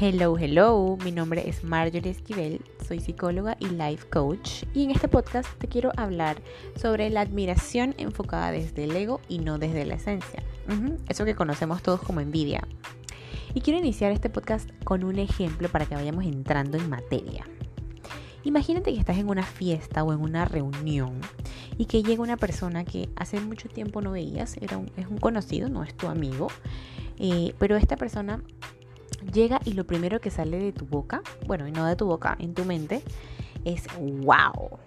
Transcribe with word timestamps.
Hello, 0.00 0.38
hello, 0.38 0.96
mi 1.02 1.10
nombre 1.10 1.48
es 1.48 1.64
Marjorie 1.64 2.12
Esquivel, 2.12 2.60
soy 2.86 3.00
psicóloga 3.00 3.56
y 3.58 3.66
life 3.66 4.06
coach 4.08 4.62
y 4.72 4.84
en 4.84 4.92
este 4.92 5.08
podcast 5.08 5.52
te 5.58 5.66
quiero 5.66 5.90
hablar 5.96 6.40
sobre 6.80 7.10
la 7.10 7.22
admiración 7.22 7.96
enfocada 7.98 8.52
desde 8.52 8.84
el 8.84 8.94
ego 8.94 9.20
y 9.28 9.40
no 9.40 9.58
desde 9.58 9.84
la 9.84 9.96
esencia, 9.96 10.44
eso 11.08 11.24
que 11.24 11.34
conocemos 11.34 11.82
todos 11.82 12.00
como 12.00 12.20
envidia. 12.20 12.62
Y 13.54 13.60
quiero 13.60 13.80
iniciar 13.80 14.12
este 14.12 14.30
podcast 14.30 14.70
con 14.84 15.02
un 15.02 15.18
ejemplo 15.18 15.68
para 15.68 15.84
que 15.84 15.96
vayamos 15.96 16.24
entrando 16.26 16.78
en 16.78 16.88
materia. 16.88 17.44
Imagínate 18.44 18.92
que 18.92 19.00
estás 19.00 19.18
en 19.18 19.28
una 19.28 19.42
fiesta 19.42 20.04
o 20.04 20.12
en 20.12 20.20
una 20.20 20.44
reunión 20.44 21.20
y 21.76 21.86
que 21.86 22.04
llega 22.04 22.22
una 22.22 22.36
persona 22.36 22.84
que 22.84 23.08
hace 23.16 23.40
mucho 23.40 23.68
tiempo 23.68 24.00
no 24.00 24.12
veías, 24.12 24.58
era 24.58 24.80
es 24.96 25.08
un 25.08 25.18
conocido, 25.18 25.68
no 25.68 25.82
es 25.82 25.92
tu 25.96 26.06
amigo, 26.06 26.46
eh, 27.18 27.52
pero 27.58 27.76
esta 27.76 27.96
persona 27.96 28.44
llega 29.32 29.60
y 29.64 29.72
lo 29.72 29.86
primero 29.86 30.20
que 30.20 30.30
sale 30.30 30.58
de 30.58 30.72
tu 30.72 30.86
boca, 30.86 31.22
bueno, 31.46 31.66
y 31.66 31.72
no 31.72 31.86
de 31.86 31.96
tu 31.96 32.06
boca, 32.06 32.36
en 32.38 32.54
tu 32.54 32.64
mente, 32.64 33.02
es 33.64 33.86
wow. 33.98 34.78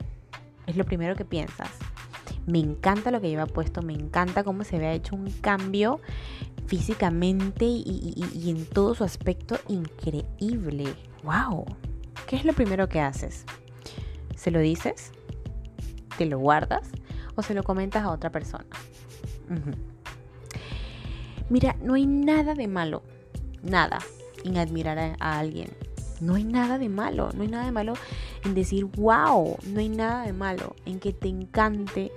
Es 0.67 0.76
lo 0.77 0.85
primero 0.85 1.16
que 1.16 1.26
piensas. 1.26 1.70
Me 2.45 2.59
encanta 2.59 3.12
lo 3.12 3.22
que 3.22 3.30
lleva 3.30 3.45
puesto, 3.45 3.81
me 3.81 3.94
encanta 3.94 4.44
cómo 4.44 4.63
se 4.63 4.80
ve 4.80 4.88
ha 4.88 4.94
hecho 4.94 5.16
un 5.16 5.30
cambio 5.41 5.99
físicamente 6.66 7.66
y, 7.66 8.49
en 8.49 8.66
todo 8.66 8.95
su 8.95 9.03
aspecto 9.03 9.59
increíble. 9.67 10.94
¡Wow! 11.23 11.66
¿Qué 12.27 12.38
es 12.38 12.45
lo 12.45 12.53
primero 12.53 12.89
que 12.89 13.00
haces? 13.00 13.45
¿Se 14.36 14.50
lo 14.50 14.59
dices? 14.59 15.11
¿Te 16.17 16.25
lo 16.25 16.39
guardas? 16.39 16.89
¿O 17.36 17.44
se 17.44 17.53
lo 17.53 17.63
comentas 17.63 18.03
a 18.03 18.11
otra 18.11 18.31
persona? 18.31 18.66
Mira, 21.50 21.75
no 21.84 21.95
hay 21.95 22.08
nada 22.08 22.55
de 22.55 22.67
malo, 22.67 23.03
nada, 23.61 24.00
en 24.44 24.58
admirar 24.58 24.97
a, 24.97 25.39
alguien. 25.39 25.70
No 26.20 26.36
hay 26.36 26.44
nada 26.44 26.78
de 26.78 26.89
malo, 26.89 27.30
no 27.36 27.42
hay 27.42 27.47
nada 27.47 27.66
de 27.66 27.72
malo 27.72 27.94
en 28.45 28.53
decir 28.53 28.86
wow, 28.86 29.58
no 29.67 29.80
hay 29.80 29.89
nada 29.89 30.23
de 30.25 30.33
malo 30.33 30.75
en 30.86 31.00
que 31.00 31.14
te 31.14 31.28
encante 31.28 32.11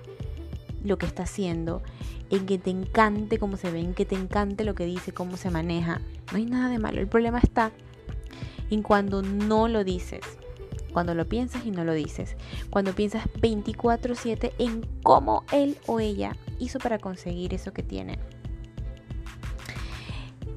lo 0.84 0.98
que 0.98 1.06
está 1.06 1.22
haciendo, 1.22 1.83
en 2.31 2.44
que 2.44 2.58
te 2.58 2.70
encante 2.70 3.39
cómo 3.39 3.56
se 3.56 3.70
ve, 3.70 3.81
en 3.81 3.94
que 3.94 4.05
te 4.05 4.14
encante 4.14 4.64
lo 4.64 4.75
que 4.75 4.84
dice, 4.84 5.12
cómo 5.12 5.36
se 5.36 5.50
maneja. 5.50 6.00
No 6.33 6.39
hay 6.39 6.44
nada 6.44 6.69
de 6.69 6.78
malo. 6.78 7.00
El 7.00 7.08
problema 7.08 7.39
está 7.39 7.72
en 8.70 8.83
cuando 8.83 9.22
no 9.22 9.69
lo 9.69 9.84
dices, 9.84 10.20
cuando 10.92 11.14
lo 11.14 11.27
piensas 11.27 11.64
y 11.64 11.70
no 11.70 11.84
lo 11.84 11.92
dices, 11.92 12.36
cuando 12.70 12.94
piensas 12.94 13.25
24/7 13.41 14.53
en 14.59 14.86
cómo 15.03 15.44
él 15.53 15.78
o 15.86 16.00
ella 16.00 16.36
hizo 16.59 16.78
para 16.78 16.98
conseguir 16.98 17.55
eso 17.55 17.72
que 17.72 17.83
tiene. 17.83 18.19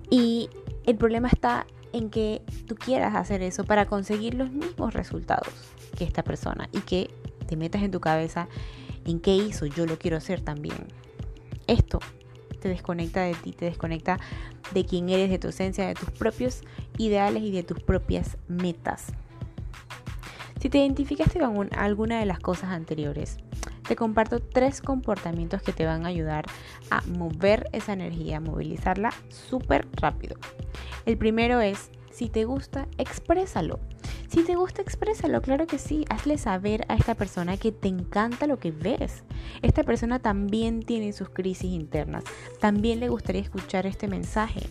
Y 0.09 0.49
el 0.87 0.95
problema 0.95 1.27
está 1.27 1.67
en 1.93 2.09
que 2.09 2.41
tú 2.65 2.75
quieras 2.75 3.13
hacer 3.15 3.43
eso 3.43 3.65
para 3.65 3.85
conseguir 3.85 4.33
los 4.33 4.51
mismos 4.51 4.93
resultados 4.93 5.53
que 5.97 6.05
esta 6.05 6.23
persona 6.23 6.69
y 6.71 6.79
que 6.79 7.11
te 7.45 7.55
metas 7.55 7.83
en 7.83 7.91
tu 7.91 7.99
cabeza 7.99 8.47
en 9.05 9.19
qué 9.19 9.35
hizo, 9.35 9.65
yo 9.65 9.85
lo 9.85 9.97
quiero 9.99 10.17
hacer 10.17 10.41
también. 10.41 10.77
Esto 11.67 11.99
te 12.61 12.69
desconecta 12.69 13.21
de 13.21 13.35
ti, 13.35 13.51
te 13.51 13.65
desconecta 13.65 14.19
de 14.73 14.85
quién 14.85 15.09
eres, 15.09 15.29
de 15.29 15.39
tu 15.39 15.49
esencia, 15.49 15.87
de 15.87 15.93
tus 15.93 16.09
propios 16.11 16.61
ideales 16.97 17.43
y 17.43 17.51
de 17.51 17.63
tus 17.63 17.81
propias 17.81 18.37
metas. 18.47 19.07
Si 20.59 20.69
te 20.69 20.79
identificaste 20.79 21.39
con 21.39 21.69
alguna 21.77 22.19
de 22.19 22.25
las 22.25 22.39
cosas 22.39 22.71
anteriores, 22.71 23.37
te 23.87 23.95
comparto 23.95 24.39
tres 24.39 24.81
comportamientos 24.81 25.61
que 25.61 25.73
te 25.73 25.85
van 25.85 26.05
a 26.05 26.09
ayudar 26.09 26.45
a 26.89 27.01
mover 27.07 27.69
esa 27.71 27.93
energía, 27.93 28.37
a 28.37 28.41
movilizarla 28.41 29.13
súper 29.29 29.87
rápido. 29.93 30.37
El 31.05 31.17
primero 31.17 31.61
es, 31.61 31.89
si 32.11 32.29
te 32.29 32.45
gusta, 32.45 32.87
exprésalo. 32.97 33.79
Si 34.27 34.43
te 34.43 34.55
gusta, 34.55 34.81
exprésalo, 34.81 35.41
claro 35.41 35.67
que 35.67 35.77
sí. 35.77 36.03
Hazle 36.09 36.37
saber 36.37 36.85
a 36.89 36.95
esta 36.95 37.15
persona 37.15 37.57
que 37.57 37.71
te 37.71 37.87
encanta 37.87 38.45
lo 38.45 38.59
que 38.59 38.71
ves. 38.71 39.23
Esta 39.61 39.83
persona 39.83 40.19
también 40.19 40.83
tiene 40.83 41.13
sus 41.13 41.29
crisis 41.29 41.71
internas. 41.71 42.23
También 42.59 42.99
le 42.99 43.09
gustaría 43.09 43.41
escuchar 43.41 43.85
este 43.85 44.07
mensaje. 44.07 44.61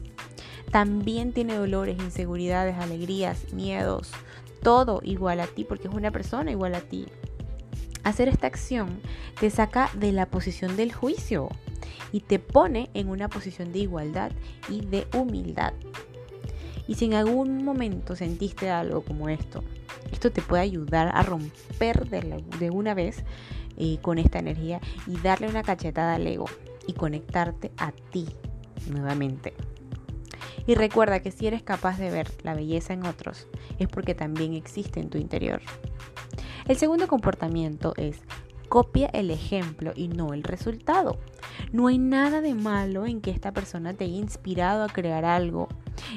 También 0.71 1.33
tiene 1.33 1.55
dolores, 1.55 1.99
inseguridades, 1.99 2.77
alegrías, 2.77 3.53
miedos. 3.55 4.13
Todo 4.63 5.01
igual 5.05 5.41
a 5.41 5.47
ti, 5.47 5.65
porque 5.65 5.89
es 5.89 5.95
una 5.95 6.11
persona 6.11 6.51
igual 6.51 6.75
a 6.75 6.81
ti. 6.81 7.07
Hacer 8.07 8.29
esta 8.29 8.47
acción 8.47 9.01
te 9.41 9.51
saca 9.51 9.91
de 9.95 10.13
la 10.13 10.27
posición 10.27 10.77
del 10.77 10.93
juicio 10.93 11.49
y 12.13 12.21
te 12.21 12.39
pone 12.39 12.89
en 12.95 13.09
una 13.09 13.29
posición 13.29 13.73
de 13.73 13.81
igualdad 13.81 14.31
y 14.69 14.87
de 14.87 15.09
humildad. 15.13 15.73
Y 16.87 16.95
si 16.95 17.07
en 17.07 17.15
algún 17.15 17.65
momento 17.65 18.15
sentiste 18.15 18.71
algo 18.71 19.03
como 19.03 19.29
esto, 19.29 19.65
esto 20.13 20.31
te 20.31 20.41
puede 20.41 20.63
ayudar 20.63 21.11
a 21.13 21.25
romper 21.25 22.09
de, 22.09 22.71
una 22.71 22.95
vez 22.95 23.25
eh, 23.77 23.99
con 24.03 24.19
esta 24.19 24.39
energía 24.39 24.81
y 25.09 25.19
darle 25.19 25.49
una 25.49 25.65
cachetada 25.65 26.15
al 26.15 26.29
ego 26.29 26.47
y 26.87 26.93
conectarte 26.93 27.73
a 27.77 27.91
ti 27.91 28.29
nuevamente. 28.89 29.53
Y 30.67 30.75
recuerda 30.75 31.21
que 31.21 31.31
si 31.31 31.47
eres 31.47 31.63
capaz 31.63 31.99
de 31.99 32.11
ver 32.11 32.31
la 32.43 32.55
belleza 32.55 32.93
en 32.93 33.07
otros, 33.07 33.47
es 33.79 33.89
porque 33.89 34.15
también 34.15 34.55
existe 34.55 35.01
en 35.01 35.11
tu 35.11 35.19
interior. 35.19 35.61
El 36.67 36.77
segundo 36.77 37.07
comportamiento 37.07 37.95
es 37.97 38.21
copia 38.69 39.09
el 39.13 39.31
ejemplo 39.31 39.93
y 39.95 40.09
no 40.09 40.35
el 40.35 40.43
resultado. 40.43 41.19
No 41.73 41.87
hay 41.87 41.99
nada 41.99 42.41
de 42.41 42.55
malo 42.55 43.07
en 43.07 43.21
que 43.21 43.31
esta 43.31 43.53
persona 43.53 43.95
te 43.95 44.05
haya 44.05 44.17
inspirado 44.17 44.83
a 44.83 44.89
crear 44.89 45.25
algo 45.25 45.69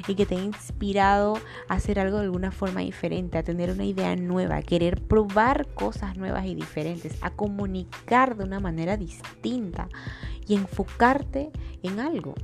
y 0.08 0.14
que 0.14 0.26
te 0.26 0.34
haya 0.34 0.44
inspirado 0.44 1.38
a 1.68 1.74
hacer 1.74 2.00
algo 2.00 2.18
de 2.18 2.24
alguna 2.24 2.50
forma 2.50 2.80
diferente, 2.80 3.38
a 3.38 3.44
tener 3.44 3.70
una 3.70 3.84
idea 3.84 4.14
nueva, 4.16 4.56
a 4.56 4.62
querer 4.62 5.00
probar 5.00 5.68
cosas 5.74 6.16
nuevas 6.16 6.46
y 6.46 6.54
diferentes, 6.54 7.16
a 7.22 7.30
comunicar 7.30 8.36
de 8.36 8.44
una 8.44 8.60
manera 8.60 8.96
distinta 8.96 9.88
y 10.46 10.54
enfocarte 10.54 11.50
en 11.82 12.00
algo 12.00 12.34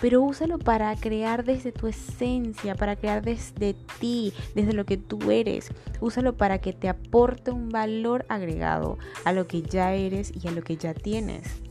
pero 0.00 0.22
úsalo 0.22 0.58
para 0.58 0.94
crear 0.96 1.44
desde 1.44 1.72
tu 1.72 1.86
esencia, 1.86 2.74
para 2.74 2.96
crear 2.96 3.22
desde 3.22 3.74
ti, 3.98 4.32
desde 4.54 4.72
lo 4.72 4.84
que 4.84 4.96
tú 4.96 5.30
eres. 5.30 5.70
Úsalo 6.00 6.36
para 6.36 6.58
que 6.58 6.72
te 6.72 6.88
aporte 6.88 7.50
un 7.50 7.70
valor 7.70 8.26
agregado 8.28 8.98
a 9.24 9.32
lo 9.32 9.46
que 9.46 9.62
ya 9.62 9.94
eres 9.94 10.32
y 10.34 10.48
a 10.48 10.50
lo 10.50 10.62
que 10.62 10.76
ya 10.76 10.94
tienes. 10.94 11.62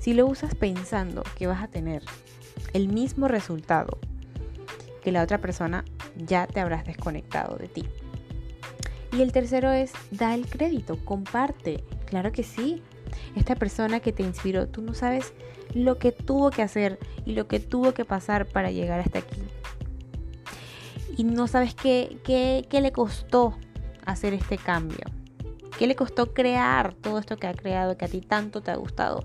Si 0.00 0.14
lo 0.14 0.26
usas 0.26 0.54
pensando 0.54 1.22
que 1.36 1.46
vas 1.46 1.62
a 1.62 1.68
tener 1.68 2.02
el 2.72 2.88
mismo 2.88 3.28
resultado 3.28 3.98
que 5.02 5.12
la 5.12 5.22
otra 5.22 5.38
persona, 5.38 5.84
ya 6.16 6.46
te 6.46 6.60
habrás 6.60 6.84
desconectado 6.86 7.56
de 7.56 7.68
ti. 7.68 7.84
Y 9.12 9.20
el 9.20 9.32
tercero 9.32 9.70
es, 9.72 9.92
da 10.10 10.34
el 10.34 10.46
crédito, 10.46 10.98
comparte. 11.04 11.84
Claro 12.06 12.32
que 12.32 12.42
sí. 12.42 12.82
Esta 13.36 13.54
persona 13.54 14.00
que 14.00 14.12
te 14.12 14.22
inspiró, 14.22 14.68
tú 14.68 14.82
no 14.82 14.94
sabes 14.94 15.32
lo 15.74 15.98
que 15.98 16.12
tuvo 16.12 16.50
que 16.50 16.62
hacer 16.62 16.98
y 17.24 17.32
lo 17.32 17.46
que 17.48 17.60
tuvo 17.60 17.92
que 17.92 18.04
pasar 18.04 18.46
para 18.46 18.70
llegar 18.70 19.00
hasta 19.00 19.20
aquí. 19.20 19.42
Y 21.16 21.24
no 21.24 21.46
sabes 21.46 21.74
qué, 21.74 22.18
qué, 22.24 22.80
le 22.80 22.92
costó 22.92 23.54
hacer 24.06 24.34
este 24.34 24.58
cambio. 24.58 25.04
¿Qué 25.78 25.86
le 25.86 25.96
costó 25.96 26.32
crear 26.32 26.94
todo 26.94 27.18
esto 27.18 27.36
que 27.36 27.46
ha 27.46 27.54
creado, 27.54 27.96
que 27.96 28.04
a 28.04 28.08
ti 28.08 28.20
tanto 28.20 28.62
te 28.62 28.70
ha 28.70 28.76
gustado? 28.76 29.24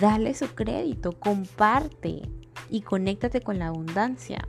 Dale 0.00 0.34
su 0.34 0.48
crédito, 0.54 1.12
comparte 1.12 2.22
y 2.70 2.80
conéctate 2.82 3.40
con 3.40 3.58
la 3.58 3.68
abundancia. 3.68 4.46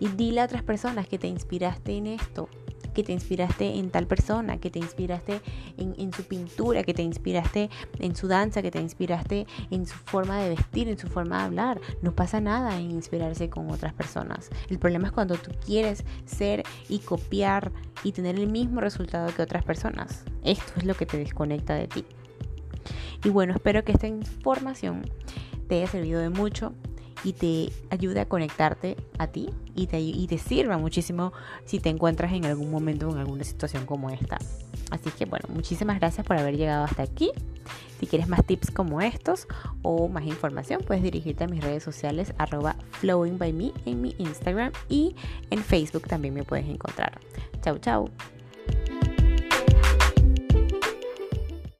Y 0.00 0.08
dile 0.08 0.40
a 0.40 0.44
otras 0.44 0.62
personas 0.62 1.08
que 1.08 1.18
te 1.18 1.28
inspiraste 1.28 1.96
en 1.96 2.08
esto, 2.08 2.48
que 2.94 3.02
te 3.02 3.12
inspiraste 3.12 3.78
en 3.78 3.90
tal 3.90 4.06
persona, 4.06 4.58
que 4.58 4.70
te 4.70 4.78
inspiraste 4.78 5.40
en, 5.76 6.12
su 6.12 6.24
pintura, 6.24 6.82
que 6.82 6.94
te 6.94 7.02
inspiraste 7.02 7.68
en 7.98 8.16
su 8.16 8.28
danza, 8.28 8.62
que 8.62 8.70
te 8.70 8.80
inspiraste 8.80 9.46
en 9.70 9.86
su 9.86 9.96
forma 9.96 10.40
de 10.40 10.50
vestir, 10.50 10.88
en 10.88 10.98
su 10.98 11.08
forma 11.08 11.38
de 11.38 11.44
hablar. 11.44 11.80
No 12.02 12.14
pasa 12.14 12.40
nada 12.40 12.78
en 12.78 12.90
inspirarse 12.90 13.50
con 13.50 13.70
otras 13.70 13.92
personas. 13.92 14.48
El 14.70 14.78
problema 14.78 15.08
es 15.08 15.12
cuando 15.12 15.36
tú 15.36 15.50
quieres 15.64 16.04
ser 16.24 16.62
y 16.88 17.00
copiar 17.00 17.72
y 18.02 18.12
tener 18.12 18.36
el 18.36 18.46
mismo 18.46 18.80
resultado 18.80 19.34
que 19.34 19.42
otras 19.42 19.64
personas. 19.64 20.24
Esto 20.42 20.72
es 20.76 20.84
lo 20.84 20.94
que 20.94 21.06
te 21.06 21.18
desconecta 21.18 21.74
de 21.74 21.88
ti. 21.88 22.04
Y 23.24 23.30
bueno, 23.30 23.54
espero 23.54 23.84
que 23.84 23.92
esta 23.92 24.06
información 24.06 25.02
te 25.68 25.76
haya 25.76 25.86
servido 25.86 26.20
de 26.20 26.28
mucho 26.28 26.74
y 27.24 27.32
te 27.32 27.72
ayude 27.90 28.20
a 28.20 28.26
conectarte 28.26 28.96
a 29.18 29.26
ti 29.26 29.50
y 29.74 29.86
te, 29.86 30.00
y 30.00 30.26
te 30.26 30.38
sirva 30.38 30.78
muchísimo 30.78 31.32
si 31.64 31.80
te 31.80 31.88
encuentras 31.88 32.32
en 32.32 32.44
algún 32.44 32.70
momento 32.70 33.10
en 33.10 33.18
alguna 33.18 33.44
situación 33.44 33.86
como 33.86 34.10
esta. 34.10 34.38
Así 34.90 35.10
que 35.10 35.24
bueno, 35.24 35.46
muchísimas 35.48 35.98
gracias 35.98 36.26
por 36.26 36.36
haber 36.36 36.56
llegado 36.56 36.84
hasta 36.84 37.02
aquí. 37.02 37.32
Si 37.98 38.06
quieres 38.06 38.28
más 38.28 38.44
tips 38.44 38.70
como 38.70 39.00
estos 39.00 39.46
o 39.82 40.08
más 40.08 40.24
información, 40.24 40.82
puedes 40.86 41.02
dirigirte 41.02 41.44
a 41.44 41.48
mis 41.48 41.62
redes 41.62 41.82
sociales 41.82 42.34
arroba 42.38 42.76
flowingbyme 43.00 43.72
en 43.86 44.02
mi 44.02 44.14
Instagram 44.18 44.72
y 44.88 45.16
en 45.50 45.60
Facebook 45.60 46.06
también 46.06 46.34
me 46.34 46.44
puedes 46.44 46.66
encontrar. 46.66 47.18
Chau, 47.62 47.78
chau. 47.78 48.10